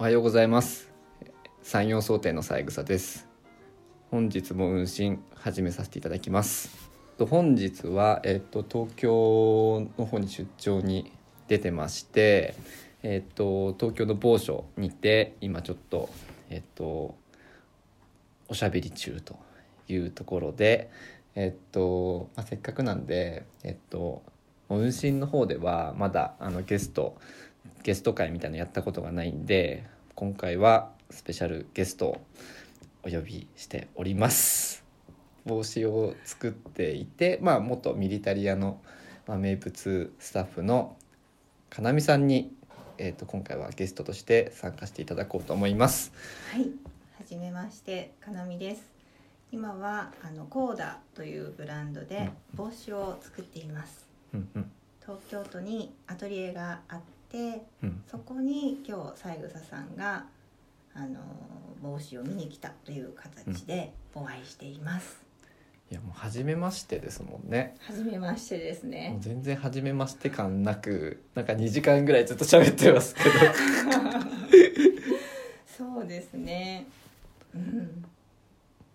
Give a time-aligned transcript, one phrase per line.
[0.00, 0.90] おはようございます。
[1.62, 3.28] 山陽想定の三枝です。
[4.10, 6.90] 本日も運針始めさせていただきます。
[7.18, 11.12] 本日はえっと東京の方に出張に
[11.48, 12.54] 出てまして
[13.02, 16.08] えっと東京の某所にて今ちょっと
[16.48, 17.14] えっと
[18.48, 19.38] おしゃべり中と
[19.86, 20.90] いうところで
[21.34, 24.22] えっと、まあ、せっかくなんでえっと
[24.70, 27.18] 運針の方ではまだあのゲスト
[27.82, 29.84] ゲスト会みたいなのやったことがないんで
[30.14, 32.20] 今回はスペシャルゲストを
[33.04, 34.84] お呼びしております。
[35.46, 38.80] 帽子を作っていてまあ元ミリタリアの、
[39.26, 40.96] まあ、名物スタッフの
[41.70, 42.52] かなみさんに、
[42.98, 46.12] えー、と今回はゲストとして参加していただこうと思います。
[46.52, 46.66] はい、は
[47.26, 48.82] じめまして、かなみです。
[49.52, 54.06] 今はあのコーダというブランドで帽子を作っています。
[54.34, 54.70] うんうん。
[55.00, 60.26] 東京都にアトリエがあって、うんそこに今日三枝さんが
[60.94, 61.20] あの
[61.82, 65.22] 帽子を見に来たという形でお会いしています。
[65.90, 69.16] いやもう初めましてですもんねはじめましてですもうね。
[69.20, 73.30] 全然初めまして感なくなんか2時間ぐらいずっと喋ってますけど
[75.66, 76.86] そうですね。
[77.54, 78.04] うん。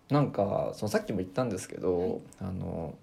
[0.08, 2.94] なんかそのさっきも言ったんですけど、はいあの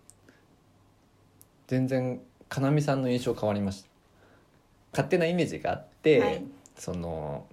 [1.68, 3.88] 全然かなみさんの印象変わりました
[4.94, 6.44] 勝手なイメージがあって、はい。
[6.77, 7.45] その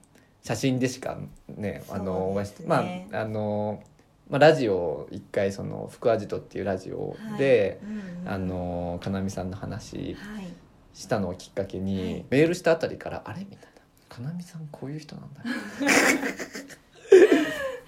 [0.43, 2.35] 写真でしかねあの
[2.67, 2.77] ま
[3.13, 3.83] ああの、
[4.31, 7.91] まあ、ラジオ一回その「福アジト」っていうラジオで、はい。
[7.91, 8.29] うんうん。
[8.29, 10.55] あのかなみさんの話はい。
[10.93, 12.25] したのをきっかけに、はい。
[12.31, 13.69] メールしたあたりから「あれ?」みたいな
[14.09, 15.41] 「かなみさんこういう人なんだ」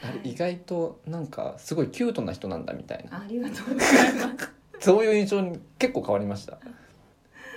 [0.05, 3.21] あれ意外となんかすごいキュートな人なんだみたいな。
[3.21, 4.53] ありがとうございます。
[4.81, 6.59] そういう印象に結構変わりました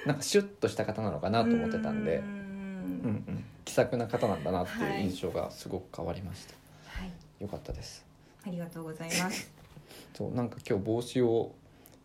[0.06, 6.54] なんかシュッとした方なのかなと思ってたんでううんうん気さくな方なんだなっていう印象がすごく変わりました、
[7.00, 7.12] はい。
[7.42, 8.06] よかったです
[8.46, 9.52] ありがとうございます。
[10.14, 11.56] そうなんか今日帽子を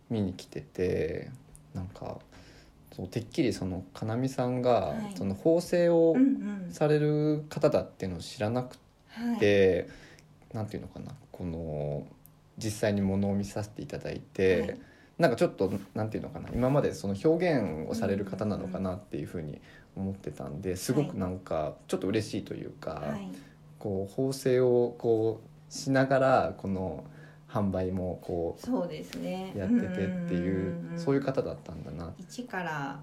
[0.09, 1.31] 見に来てて
[1.75, 2.19] なんか
[2.93, 6.17] そうてっきりそのかなみさんが、はいその縫製を。
[6.71, 8.77] される方だっていうのを知らなく
[9.09, 9.39] はい。
[9.39, 9.89] て、
[10.53, 12.07] なんていうのかなこの
[12.59, 14.81] 実際にものを見させていただいて、はい
[15.21, 19.61] なんかちょっとなんていうのかな今までその表現をされる方なのかなっていうふうに
[19.95, 23.29] 思ってたんですごくなんかちょっと嬉しいというか、はい。
[23.79, 27.05] こう縫製をこうしながらこの
[27.49, 29.53] 販売もこそうですね。
[29.55, 29.89] うやっててっ
[30.29, 31.43] ていうそういう方。
[31.43, 32.13] 方だったんだな。
[32.19, 32.99] 一から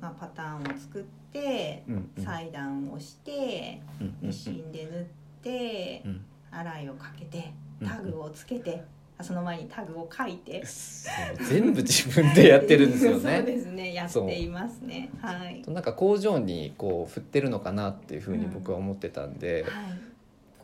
[0.00, 1.02] まあパターンを作っ
[1.32, 3.80] て、うんうん裁断をして、
[4.22, 5.04] ミシンで縫っ
[5.42, 10.62] てう、ん洗いをかけて、うんタグをつけて、あその前にタグを書いて。
[11.48, 13.42] 全部自分でやってるんですよ そうね。
[13.42, 13.94] ですね。
[13.94, 15.10] やっていますね。
[15.20, 15.62] はい。
[15.66, 19.98] なんか工場にこう振ってるのかなっていうふうに僕は思ってたんで、はい。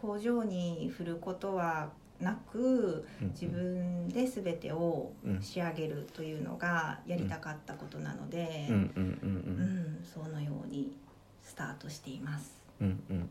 [0.00, 10.96] 工場に振ることはなく、うん自分で全てをうん仕上げるというのがやりたかったことなので、うんうんうんううんん、そのように
[11.42, 12.60] スタートしています。
[12.80, 13.28] うんうんうん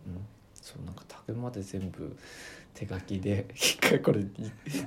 [0.63, 2.15] そうなんかタグまで全部
[2.73, 4.25] 手書きで一回これい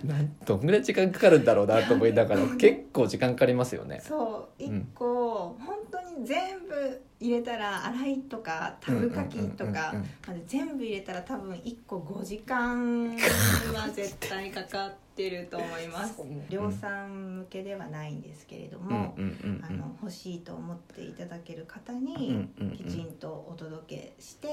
[0.04, 4.00] なんどんぐらい時間かかるんだろうなと思いながら結構時間かかりますよね。
[4.02, 9.94] そう、一うん個、本当に全部入れたら洗いとかタグ書きとか
[10.26, 13.14] まで全部入れたら多分一個5時間
[13.74, 16.20] は絶対かかってると思います。
[16.48, 18.84] 量産向けではないんですけれどうん。
[18.84, 19.14] も、
[19.62, 24.48] あの欲しいと思っていただける方うにきちんとお届けして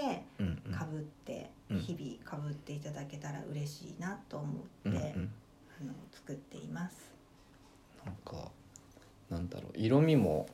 [0.72, 1.80] かぶってうん。
[1.80, 4.54] 日々かぶっていただけたら嬉しいなと思
[4.90, 5.16] って、
[6.12, 7.12] 作っています。
[8.06, 8.52] なんか
[9.30, 10.48] なんだろう色味も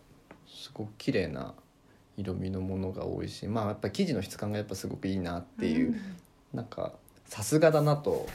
[0.47, 1.53] すごく綺麗な
[2.17, 5.95] 色味のものが多いしまあやっぱ生地の質感がやっぱすごくいいなっていう、ん。
[6.53, 6.93] なんか
[7.29, 8.27] さすがだなと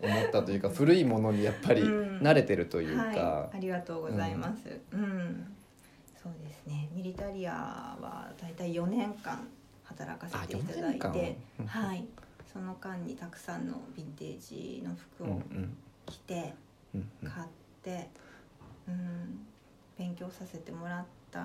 [0.00, 2.12] 思ったというか 古いものにやっぱりうん。
[2.22, 4.80] 慣れてるというか、はい、ありがとうございます。
[4.92, 5.52] うん、
[6.22, 6.88] そうですね。
[6.94, 7.52] ミリタリア
[8.00, 9.44] はだいたい4年間
[9.82, 12.06] 働かせていただいあ4てはい。
[12.52, 15.76] その間にたくさんのヴィンテージの服うんうをん。
[16.06, 16.54] 着て、
[16.94, 17.28] うんうん。
[17.28, 17.48] 買っ
[17.82, 18.08] て、
[18.86, 19.46] うん、
[19.98, 21.42] 勉強させてもらった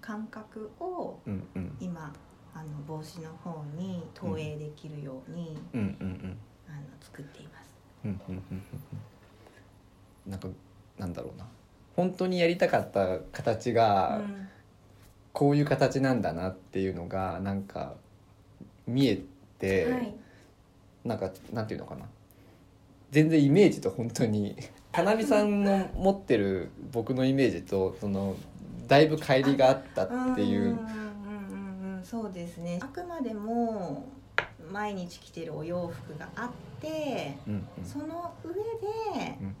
[0.00, 1.76] 感覚をうんうん。
[1.78, 2.12] 今
[2.52, 7.70] あの帽子の方に投影できるように、うんうんうんあの作っています。
[8.04, 8.56] うんうんうんうん。
[8.56, 10.48] うんなんか
[10.98, 11.46] なんだろうな。
[11.96, 14.48] 本当にやりたかった形がうん。
[15.32, 17.94] こういう形なんだなっていうのがなんか
[18.86, 19.22] 見え
[19.58, 20.14] て、はい。
[21.04, 22.06] なんかなんていうのかな。
[23.10, 24.56] 全然イメージと本当に
[24.92, 28.36] かなみさんの持ってる僕のイメージとその
[28.86, 30.78] だいぶ乖離があったっていう。
[32.02, 32.78] そうですね。
[32.82, 34.08] あくまでも
[34.72, 36.50] 毎日着てるお洋服があっ
[36.80, 37.84] てうんうん。
[37.84, 38.58] その上で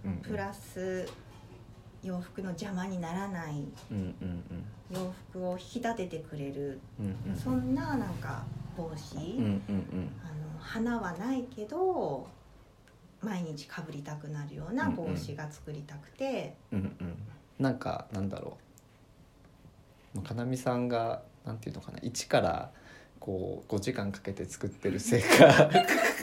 [0.04, 1.08] うんうんプラス
[2.02, 4.44] 洋服の邪魔にならないうんうん
[4.90, 6.80] 洋服を引き立ててくれる。
[6.98, 8.44] うんうんそんななんか
[8.76, 10.10] 帽子、うんうんうん。
[10.24, 12.26] あの花はないけど
[13.20, 17.18] 毎日かぶりたくなるような帽子が作りたくて、うんうん。
[17.58, 18.56] なんかなんだろ
[20.16, 20.22] う。
[20.22, 21.98] かなみさんがなんていうのかな。
[22.02, 22.72] 一から
[23.20, 25.70] こう5時間かけて作ってるせいか。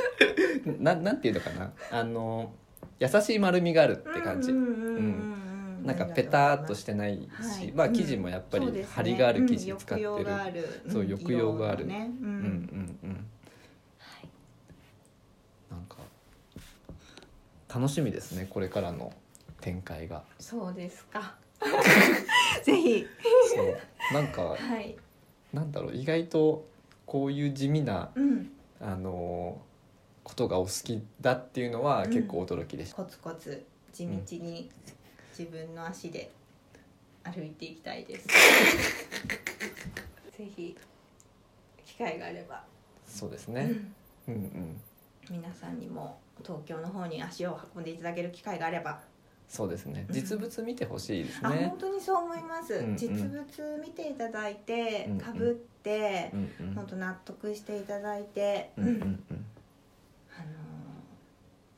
[0.79, 1.71] ななんていうのかな。
[1.91, 2.51] あの
[2.99, 7.71] 優しい丸みがあるって感じ、なんかペターっとしてないし、はい。
[7.73, 10.09] まあ生地もやっぱり張りがある生地使ってる、
[10.85, 11.07] うそうん。
[11.07, 11.91] 抑揚があるうん。
[11.91, 13.25] うんうんうん。
[15.69, 15.97] なんか
[17.73, 19.13] 楽しみですねこれからの
[19.61, 20.23] 展開が。
[20.39, 21.35] そうですか。
[22.63, 23.05] ぜひ。
[23.55, 23.77] そう。
[24.13, 24.97] なんかはい。
[25.53, 26.65] なんだろう意外と
[27.07, 28.51] こういう地味なうん。
[28.79, 29.59] あの
[30.23, 32.13] ことがお好きだっていうのはうん。
[32.13, 34.69] 結構驚きでした、コツコツ地道に
[35.37, 36.29] 自分の足で
[37.23, 38.27] 歩いていきたいです。
[40.37, 40.77] ぜひ
[41.85, 42.63] 機会があれば、
[43.07, 43.71] そうですね。
[44.27, 44.35] うん。
[44.35, 44.79] うんうん。
[45.29, 49.01] 皆さんにも東京の方に足を運んでいただける機会があれば、
[49.47, 50.05] そうですね。
[50.07, 50.13] うん。
[50.13, 52.97] 実物見てほしいですあね本当にそう思います、うんうん。
[52.97, 53.45] 実物
[53.81, 55.19] 見ていただいてうんうん。
[55.19, 56.75] かぶってう、んうん。
[56.75, 58.99] 本当納得していただいて、うんうんうん。
[59.01, 59.17] あのー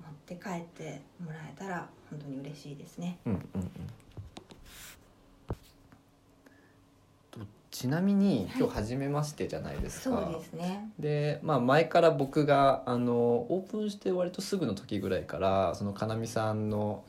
[0.02, 3.18] 持って帰ってもらえたら本当に嬉しいですね。
[3.26, 3.72] うんうんうん。
[7.32, 7.40] と
[7.72, 8.60] ちなみにはい。
[8.60, 10.90] 今日初めましてじゃないですか、そうですね。
[11.00, 17.04] でまあ、前から僕があのオープンして割とすぐの時ぐらいからそのかなみさんの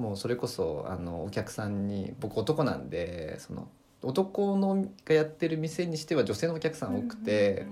[0.00, 3.68] もうそれこそあのお客さんに僕男なんでその
[4.02, 7.66] 男のがやってる店にしては女性のお客さん多くて、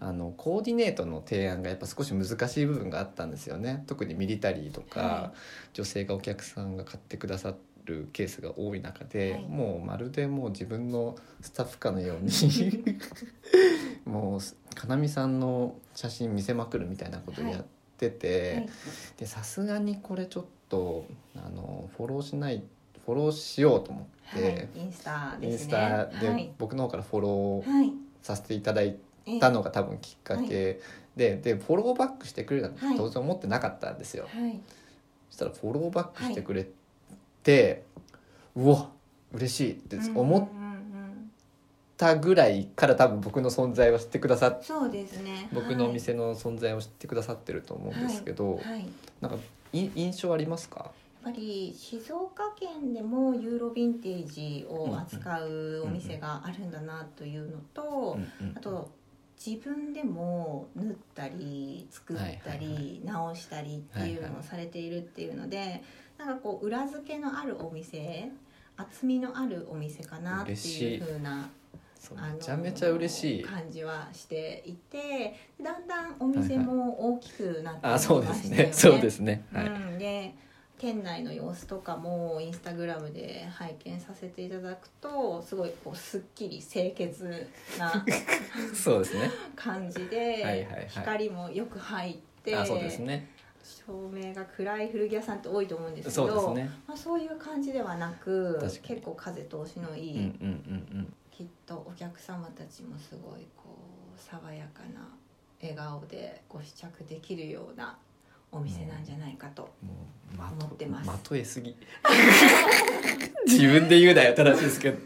[0.00, 3.84] あのコーディネートの提案がやっぱ少し難しい部分があったんですよね。
[3.86, 5.32] 特にミリタリーとか、は
[5.74, 9.42] 女性がお客さんが買ってくださるケースが多い中で、はい。
[9.42, 12.30] もうまるでもう自分のスタッフかのように
[14.06, 17.64] もうかなみさんの写真見せまくるみたいなことをやっ
[17.98, 18.68] てて、はい。
[19.18, 22.62] でさすがにこれちょっとあのフォローしない
[23.04, 27.92] フォローしようと思って、はい、インスタインスタではい、僕の方からフォローはい
[28.22, 28.96] させていただい
[29.26, 30.80] ええたのが多分きっかけ。
[31.16, 32.96] で,、でフォローバックしてくれるなんてはい。
[32.96, 34.28] 当然思ってなかったんですよ。
[34.32, 34.60] はい。
[35.30, 36.68] そしたらフォローバックしてくれ
[37.42, 37.84] て、
[38.54, 38.88] うわ
[39.32, 40.48] 嬉しいって思っ
[41.96, 45.48] たぐらいから多分僕の存在を知ってくださっそうですね。
[45.52, 48.86] 僕のお店の存在を知ってくださってると思うんですけど、はい、
[49.20, 49.38] なんか
[49.72, 50.92] い印象ありますか？
[51.26, 58.16] ぱり静岡県でもユーロヴィンテージを扱うお店があるんだなというのと、
[58.54, 58.88] あと
[59.44, 65.82] 自分でも縫ったり作ったり直したりっていうのをされているっていうので
[66.16, 68.30] なんかこう裏付けのあるお店
[68.76, 71.48] 厚みのあるお店かなっていいう風なそうあの
[72.14, 73.44] めちゃめちゃ嬉しい。
[73.44, 78.34] 感じはしていてだんだんお店も大きくなってきまあそうで。
[78.34, 78.70] すね。
[78.72, 79.44] そうですね。
[79.52, 80.34] はい、うん、で
[80.78, 87.48] 店内の様子とかもインスタグラムで拝見させていただくとすごいこうすっきり清潔
[87.78, 88.04] な
[88.74, 89.30] そうですね。
[89.54, 90.86] 感じで、はいはいはい。
[90.88, 93.28] 光もよく入ってあそうですね
[93.66, 96.70] 照明が暗い古着屋さんって多いと思うんですけそうすね。
[96.86, 103.76] まあ、そういう感じではなく結構風通しのいい、うんうんうんきっとお客様たちもすごいこ
[104.16, 105.06] う爽やかな
[105.60, 107.98] 笑顔でご試着できるような
[108.50, 109.68] お店なんじゃないかと、
[110.38, 111.06] 思ってます。
[111.06, 111.76] まとえすぎ。
[113.46, 114.98] 自分で言うなよ正しいですけど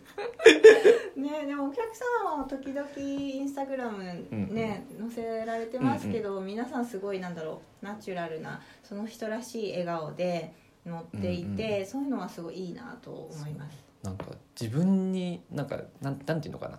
[1.16, 1.80] ねでもお客
[2.24, 10.52] 様も時々インスタグラムね、載せられてますけど、皆さんすごいなんだろうナチュラルなその人らしい笑顔で
[10.86, 13.76] 乗っていて、うんうそういうのはすごいいいなと思います。
[14.02, 14.26] なんか
[14.58, 16.78] 自分になんかなんなんていうのかな。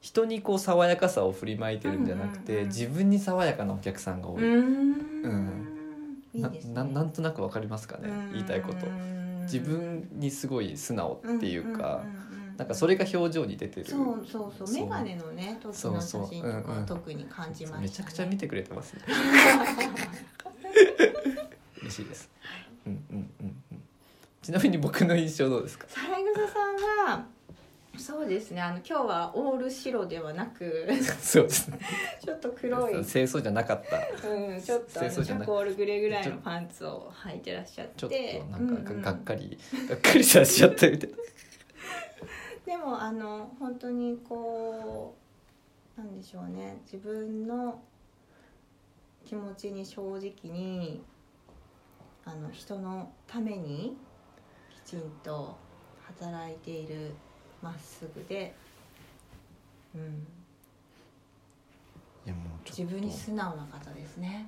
[0.00, 2.68] 人にこう爽やかさを振りまいてるんじゃなくて、うんうんうん。
[2.68, 5.22] 自分に爽やかなお客さんが多い、うーん。
[5.22, 6.22] うん。
[6.34, 6.74] いいですね。
[6.74, 8.86] なななんとなくわかりますかね言いたいこと。
[9.44, 12.04] 自分にすごい素直っていうか、
[12.56, 13.86] なんかそれが表情に出てる。
[13.86, 14.68] そうそうそう。
[14.74, 16.62] 眼鏡のね時の写真とうんうん。
[16.62, 19.02] か特に感じましたねめちゃくちゃ見てくれてますね。
[21.82, 22.30] 嬉しいです、
[22.86, 23.82] うんうんうんうん。
[24.42, 25.86] ちなみに僕の印象どうですか？
[25.88, 26.76] 三枝さん
[27.16, 27.26] は
[27.96, 28.60] そうですね。
[28.60, 30.88] あの今日はオール白ではなく
[31.20, 31.78] そうですね。
[32.24, 34.28] ちょっと黒い、清掃じゃなかった。
[34.28, 37.92] うん、ちょっとチャコールグレーぐらいのパンツを履いてらっしゃって。
[37.96, 38.16] ちょっと
[38.50, 39.02] なんかうんうん。
[39.02, 39.56] ががっかり、
[39.88, 41.16] がっかりさせちゃったみたいな
[42.64, 45.14] でもあの本当にこ
[45.96, 46.78] うなんでしょうね。
[46.84, 47.80] 自分の
[49.24, 51.02] 気持ちに正直に
[52.24, 53.96] あの人のために
[54.86, 55.56] きちんと
[56.06, 57.14] 働いている
[57.62, 58.54] まっすぐで、
[59.94, 60.26] うん、
[62.26, 64.46] いやもう自分に素直な方ですね。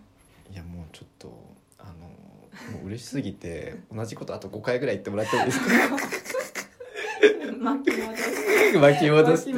[0.51, 1.33] いやもうちょっと
[1.79, 1.93] あの
[2.79, 5.67] もう嬉しすぎて同じことあと5回ぐらい言ってもらっていいですか？
[7.59, 9.53] 巻き戻して巻き戻して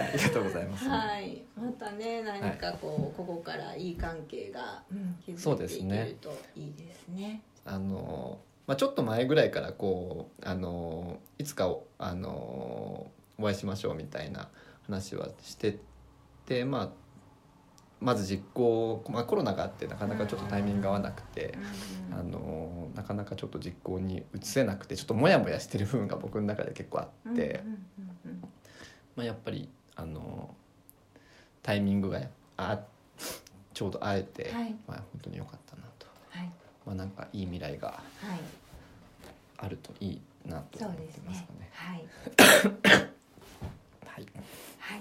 [0.00, 4.82] ありがとうございます、はい、またね何かこう、ここからいい関係が、
[5.26, 7.42] 築いていけですねるといいですね。
[7.64, 14.48] あのまあ、ちょっと前ぐらいからこうあのいつかおあのお会いしましょうみたいな
[14.86, 15.78] 話はして
[16.44, 16.90] て、まあ、
[18.00, 21.56] まず実行、まあ、コロナがあってなかなかちょっとタイミングが合わなくて、
[22.10, 27.62] うんあのなかなかちょっと実行に移せなくてちょっとモヤモヤしてる部分が僕の中で結構あって、
[29.14, 30.54] まあ、やっぱりあの
[31.62, 32.22] タイミングが
[32.56, 32.80] あ
[33.72, 34.74] ちょうど会えて、はい。
[34.88, 36.50] まあ、本当に良かったなと、はい。
[36.84, 37.94] まあ、なんかいい未来がは
[38.34, 38.40] い。
[39.58, 41.70] あるといいなと思ってますかね。
[41.72, 42.04] はい。
[44.06, 44.26] はい、
[44.78, 45.00] はい。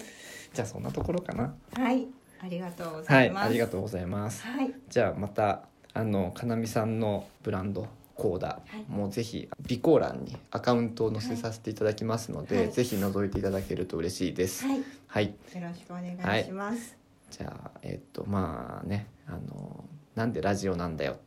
[0.54, 1.56] じゃあそんなところかな。
[1.74, 2.08] はい
[2.42, 3.46] ありがとうごはい、ざいます。
[3.46, 4.44] ありがとうございます。
[4.44, 5.62] はいじゃあまた
[5.94, 14.66] あのかなみさんのブランドコーダはいもうぜひ備考欄にアカウントを載せさせていただきますので、はいぜひ覗いていただけると嬉しいです。
[14.66, 16.96] はいよはい、ろしくお願いします。
[17.32, 19.84] じゃあえっとまあねあの
[20.16, 21.18] なんでラジオなんだよ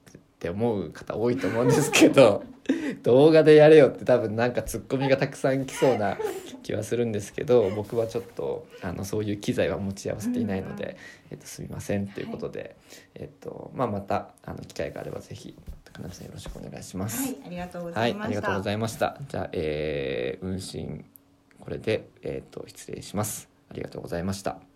[0.41, 2.43] って思う方多いと思うんですけど
[3.05, 6.17] 動画でやれよって多分なんかツッコミがたくさん来そうな
[6.63, 10.97] 気はするんですけど僕はちょっとあのそういう機材は持ち合わせていないので、
[11.31, 12.75] えっと、すみませんということで、
[13.15, 15.55] えっとまあ、またあの機会があればぜひ
[15.85, 17.23] 高鍋さんよろしくお願いします。
[17.23, 18.25] はいありがとうござはいい、ました。
[18.25, 19.21] ありがとうございました。
[19.29, 21.05] じゃあ、えー、運針
[21.61, 23.51] これで、えっ、と失礼します。
[23.69, 24.70] ありがとうございました。